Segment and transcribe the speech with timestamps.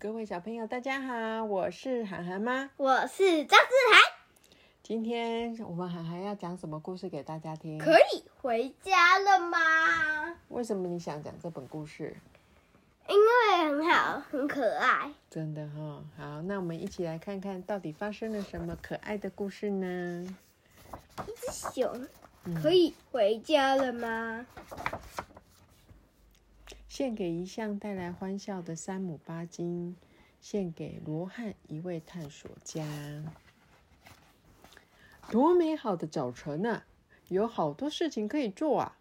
[0.00, 2.70] 各位小朋友，大家好，我是涵涵妈。
[2.78, 4.02] 我是张志涵，
[4.82, 7.78] 今天我们涵涵要讲什么故事给大家听？
[7.78, 9.58] 可以回家了吗？
[10.48, 12.16] 为什么你想讲这本故事？
[13.08, 15.12] 因为很好，很可爱。
[15.28, 19.86] 真的哈、好，那我们一起来看看到底发生了什么可爱的故事呢？
[21.26, 22.08] 一只熊，
[22.62, 24.46] 可以回家了吗？
[26.90, 29.94] 献给一向带来欢笑的山姆巴金，
[30.40, 32.84] 献给罗汉一位探索家。
[35.30, 36.84] 多美好的早晨啊！
[37.28, 38.98] 有好多事情可以做啊！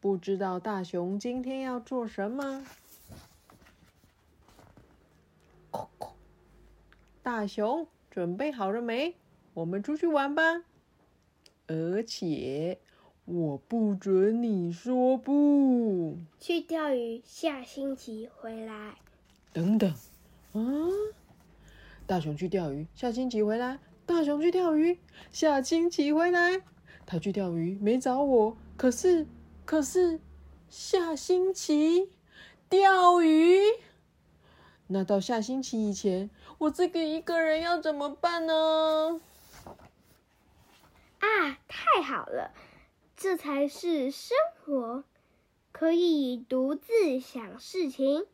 [0.00, 2.66] 不知道大熊今天要做什么？
[7.22, 9.14] 大熊准备好了没？
[9.54, 10.64] 我们出去玩吧！
[11.68, 12.80] 而且
[13.30, 16.16] 我不准你说不。
[16.40, 18.94] 去钓鱼，下星期回来。
[19.52, 19.90] 等等，
[20.54, 20.62] 啊！
[22.06, 23.80] 大熊去钓鱼，下星期回来。
[24.06, 24.98] 大熊去钓鱼，
[25.30, 26.62] 下星期回来。
[27.04, 29.26] 他去钓鱼没找我，可是
[29.66, 30.18] 可是
[30.70, 32.08] 下星期
[32.70, 33.60] 钓鱼。
[34.86, 39.20] 那到下星期以前，我这个一个人要怎么办呢？
[41.18, 42.52] 啊，太好了，
[43.20, 45.02] 这才是生活，
[45.72, 48.24] 可以独自想事情，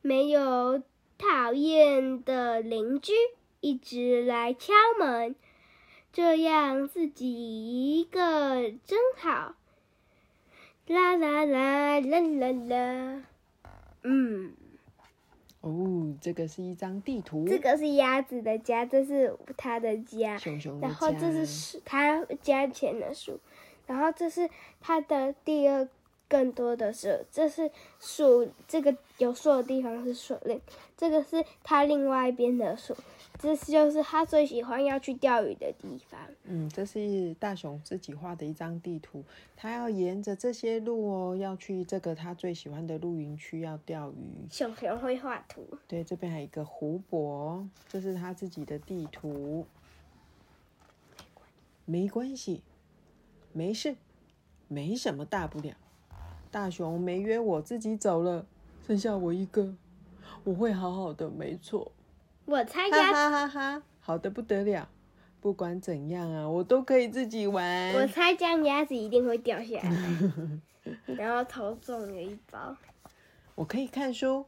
[0.00, 0.80] 没有
[1.18, 3.12] 讨厌的邻居
[3.58, 5.34] 一直来敲门，
[6.12, 9.56] 这样自己一个真好。
[10.86, 13.22] 啦啦啦啦啦啦，
[14.04, 14.52] 嗯，
[15.60, 20.38] 哦，这个是一张地图，这个是鸭子的家，这是它的家。
[20.38, 23.40] 熊熊的然后这是树，他家前的树，
[23.88, 24.48] 然后这是
[24.80, 25.88] 它的第二
[26.28, 30.60] 更多的树，这是树，这个有树的地方是树林，
[30.96, 32.94] 这个是它另外一边的树，
[33.38, 36.20] 这就是他最喜欢要去钓鱼的地方。
[36.44, 39.24] 嗯，这是大熊自己画的一张地图，
[39.56, 44.46] 他要沿着这些路哦，要去这个他最喜欢的露营区要钓鱼。
[44.50, 49.66] 熊熊会画图，对，这边还有一个湖泊，这是他自己的地图。
[51.86, 52.62] 没关系，
[53.52, 53.96] 没事，
[54.68, 55.74] 没什么大不了。
[56.50, 58.46] 大熊没约我，自己走了，
[58.86, 59.74] 剩下我一个，
[60.44, 61.92] 我会好好的，没错。
[62.46, 64.88] 我猜哈鸭，哈哈哈，好的不得了。
[65.40, 67.92] 不管怎样啊，我都可以自己玩。
[67.94, 70.20] 我猜这样鸭子一定会掉下来，
[71.14, 72.76] 然后头中了一包。
[73.54, 74.46] 我可以看书，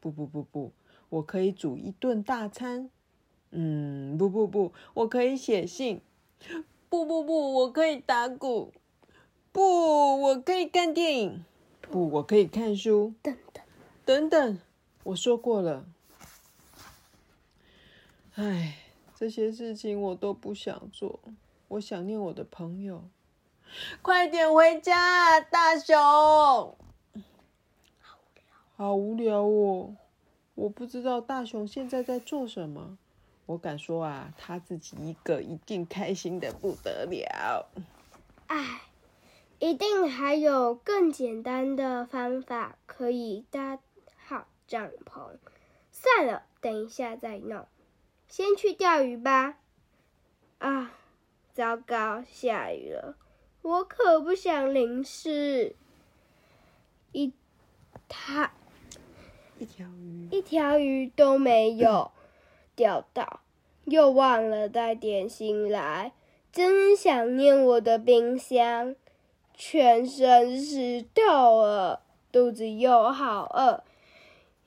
[0.00, 0.72] 不不不不，
[1.08, 2.90] 我可以煮一顿大餐。
[3.50, 6.00] 嗯，不不不，我可以写信。
[6.94, 8.72] 不不不，我可以打鼓。
[9.50, 11.44] 不，我可以看电影。
[11.80, 13.12] 不，我可以看书。
[13.20, 13.64] 等等，
[14.04, 14.60] 等等，
[15.02, 15.84] 我说过了。
[18.36, 18.76] 唉，
[19.16, 21.18] 这些事情我都不想做。
[21.66, 23.02] 我想念我的朋友。
[24.00, 25.96] 快点回家，大熊！
[28.76, 29.96] 好无聊哦，
[30.54, 32.96] 我不知道大熊现在在做什么。
[33.46, 37.68] 我敢说啊，他自己一个一定开心的不得了。
[38.46, 38.82] 唉，
[39.58, 43.78] 一定还有更简单的方法可以搭
[44.16, 45.36] 好帐篷。
[45.92, 47.66] 算了，等一下再弄。
[48.28, 49.58] 先去钓鱼吧。
[50.58, 50.92] 啊，
[51.52, 53.16] 糟糕，下雨了，
[53.60, 55.76] 我可不想淋湿。
[57.12, 57.32] 一
[58.08, 58.50] 他
[59.58, 62.10] 一条鱼，一条鱼都没有
[62.76, 63.40] 钓到，
[63.84, 66.12] 又忘了带点心来，
[66.52, 68.96] 真想念我的冰箱，
[69.52, 72.02] 全身湿透了，
[72.32, 73.84] 肚子又好饿，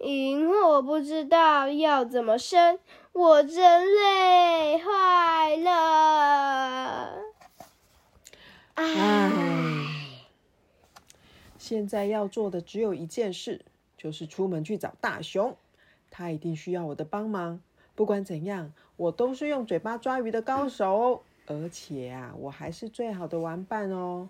[0.06, 2.80] 萤火不知道要怎么生，
[3.14, 7.14] 我真累坏了。
[8.76, 9.32] 唉，
[11.58, 13.66] 现在要做的只有一件事，
[13.98, 15.58] 就是出门去找大熊。
[16.12, 17.60] 他一定需要我的帮忙。
[17.98, 24.30] 不管怎样，我都是用嘴巴抓鱼的高手，而且啊，我还是最好的玩伴哦。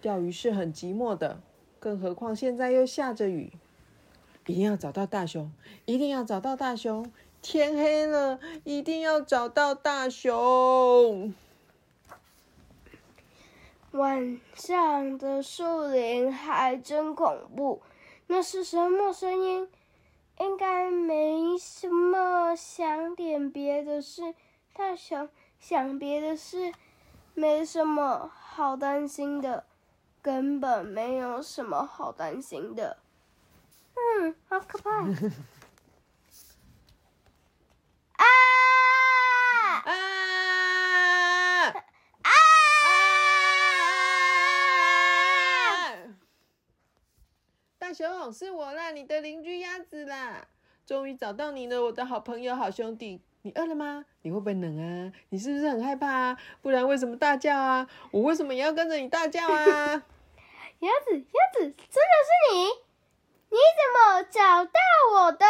[0.00, 1.40] 钓鱼是很寂寞的，
[1.78, 3.52] 更何况现在又下着雨。
[4.46, 5.52] 一定要找到大熊，
[5.84, 7.08] 一定要找到大熊。
[7.40, 11.32] 天黑了，一定要找到大熊。
[13.92, 17.80] 晚上的树林还真恐怖，
[18.26, 19.68] 那是什么声音？
[20.38, 24.34] 应该没什么想点别的事，
[24.72, 25.28] 大熊，
[25.58, 26.72] 想别的事，
[27.34, 29.66] 没什么好担心的，
[30.20, 32.98] 根本没有什么好担心的。
[33.94, 34.90] 嗯，好可怕。
[38.16, 38.24] 啊。
[47.94, 50.48] 是我啦，你的邻居鸭子啦！
[50.84, 53.20] 终于找到你了，我的好朋友、好兄弟。
[53.42, 54.04] 你饿了吗？
[54.22, 55.12] 你会不会冷啊？
[55.28, 56.38] 你是不是很害怕啊？
[56.60, 57.86] 不然为什么大叫啊？
[58.10, 60.02] 我为什么也要跟着你大叫啊？
[60.80, 62.64] 鸭子，鸭子，真的是你？
[63.50, 64.72] 你怎么找到
[65.12, 65.46] 我的？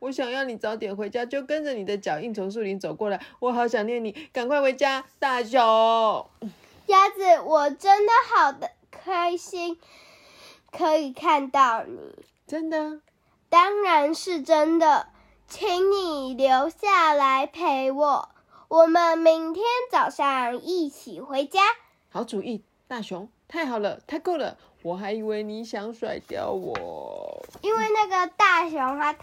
[0.00, 3.20] 我想要你早点回家，就跟着你的脚印从树林走过来。
[3.38, 5.60] 我好想念你，赶快回家，大熊。
[6.86, 9.78] 鸭子，我真的好的开心，
[10.72, 12.24] 可以看到你。
[12.46, 13.00] 真的？
[13.48, 15.08] 当然是真的，
[15.46, 18.28] 请你留下来陪我。
[18.68, 21.60] 我们明天早上一起回家。
[22.08, 24.56] 好主意，大熊，太好了，太够了。
[24.82, 29.14] 我还以为你想甩掉我，因为那个大熊他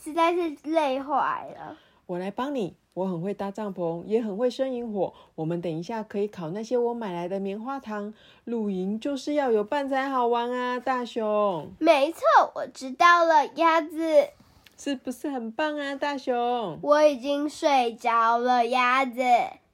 [0.00, 1.76] 实在是累坏了。
[2.08, 5.12] 我来帮你，我很会搭帐篷，也很会生营火。
[5.34, 8.14] 我们等一下可以烤那些我买来的棉花糖。
[8.44, 11.70] 露营就是要有伴才好玩啊，大熊。
[11.78, 12.22] 没错，
[12.54, 14.30] 我知道了，鸭子。
[14.78, 16.78] 是不是很棒啊，大熊？
[16.80, 19.20] 我已经睡着了，鸭子。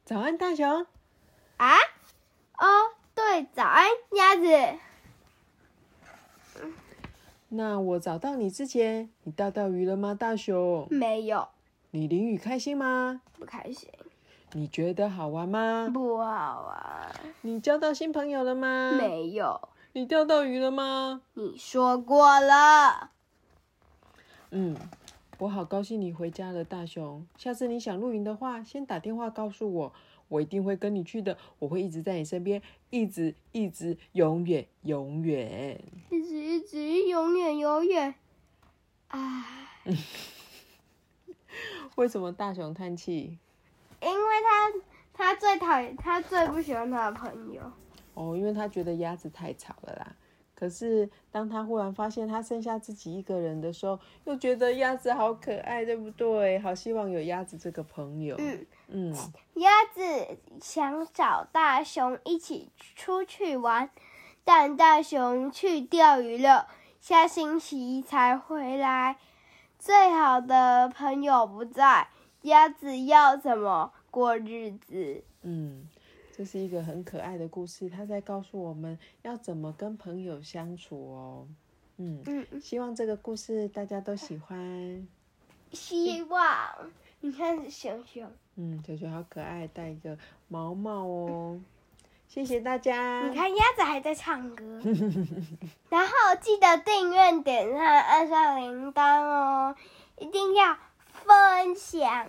[0.04, 0.84] 早安，大熊。
[1.58, 1.76] 啊？
[2.58, 2.66] 哦，
[3.14, 3.86] 对，早安，
[4.16, 4.78] 鸭子。
[7.50, 10.88] 那我找到你之前，你钓到鱼了吗，大熊？
[10.90, 11.46] 没有。
[11.94, 13.20] 你淋雨开心吗？
[13.38, 13.88] 不开心。
[14.54, 15.88] 你觉得好玩吗？
[15.94, 17.14] 不好玩。
[17.42, 18.98] 你交到新朋友了吗？
[18.98, 19.68] 没有。
[19.92, 21.22] 你钓到鱼了吗？
[21.34, 23.12] 你说过了。
[24.50, 24.76] 嗯，
[25.38, 27.24] 我好高兴你回家了，大熊。
[27.36, 29.92] 下次你想露营的话，先打电话告诉我。
[30.26, 35.80] 我一定会跟你去的，我会一直在你身边，一直一直，永远永远，
[36.10, 38.16] 一直一直，永远永远。
[39.06, 39.44] 唉，
[41.96, 43.38] 为什么大熊叹气？
[44.00, 44.72] 因为他
[45.12, 47.62] 他最讨厌，他最不喜欢他的朋友。
[48.14, 50.14] 哦，因为他觉得鸭子太吵了啦。
[50.54, 56.58] 可是，当他忽然发现他剩下自己一个人的时候，又觉得鸭子好可爱，对不对？
[56.60, 58.36] 好希望有鸭子这个朋友。
[58.38, 59.14] 嗯嗯，
[59.54, 60.00] 鸭子
[60.60, 63.90] 想找大熊一起出去玩，
[64.44, 66.68] 但大熊去钓鱼了，
[67.00, 69.16] 下星期才回来。
[69.84, 72.08] 最好的朋友不在，
[72.40, 75.22] 鸭子要怎么过日子？
[75.42, 75.86] 嗯。
[76.34, 81.46] 这是一个很可爱的故事，它在告诉我们要怎么跟朋友相处哦。
[81.98, 85.06] 嗯嗯，希望这个故事大家都喜欢。
[85.72, 86.40] 希望
[87.20, 90.16] 你看熊熊，嗯，熊熊好可爱，戴一个
[90.48, 91.60] 毛毛哦。
[92.28, 93.22] 谢谢大家。
[93.28, 94.64] 你看鸭子还在唱歌，
[95.88, 99.76] 然后记得订阅、点赞、按上铃铛哦，
[100.18, 100.76] 一定要
[101.12, 102.26] 分享，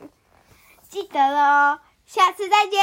[0.88, 1.80] 记得了哦。
[2.06, 2.80] 下次再见。